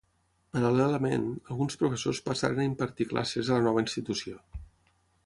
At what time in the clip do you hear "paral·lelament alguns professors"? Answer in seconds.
0.55-2.21